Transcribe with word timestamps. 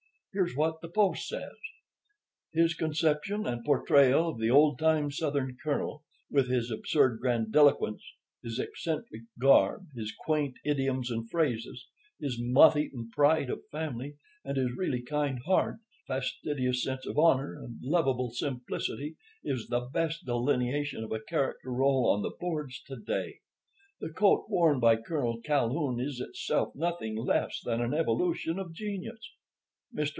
Here's 0.33 0.55
what 0.55 0.79
The 0.79 0.87
Post 0.87 1.27
says: 1.27 1.57
"'His 2.53 2.73
conception 2.73 3.45
and 3.45 3.65
portrayal 3.65 4.29
of 4.29 4.39
the 4.39 4.49
old 4.49 4.79
time 4.79 5.11
Southern 5.11 5.57
colonel, 5.61 6.05
with 6.29 6.49
his 6.49 6.71
absurd 6.71 7.19
grandiloquence, 7.19 8.01
his 8.41 8.57
eccentric 8.57 9.23
garb, 9.41 9.87
his 9.93 10.13
quaint 10.17 10.55
idioms 10.63 11.11
and 11.11 11.29
phrases, 11.29 11.85
his 12.17 12.39
motheaten 12.41 13.11
pride 13.11 13.49
of 13.49 13.67
family, 13.73 14.15
and 14.45 14.55
his 14.55 14.71
really 14.73 15.01
kind 15.01 15.37
heart, 15.45 15.79
fastidious 16.07 16.81
sense 16.81 17.05
of 17.05 17.19
honor, 17.19 17.61
and 17.61 17.79
lovable 17.83 18.31
simplicity, 18.31 19.17
is 19.43 19.67
the 19.67 19.81
best 19.81 20.23
delineation 20.25 21.03
of 21.03 21.11
a 21.11 21.19
character 21.19 21.73
role 21.73 22.09
on 22.09 22.21
the 22.21 22.31
boards 22.39 22.81
to 22.83 22.95
day. 22.95 23.41
The 23.99 24.13
coat 24.13 24.45
worn 24.47 24.79
by 24.79 24.95
Colonel 24.95 25.41
Calhoun 25.43 25.99
is 25.99 26.21
itself 26.21 26.71
nothing 26.73 27.17
less 27.17 27.59
than 27.65 27.81
an 27.81 27.93
evolution 27.93 28.57
of 28.57 28.71
genius. 28.71 29.19
Mr. 29.93 30.07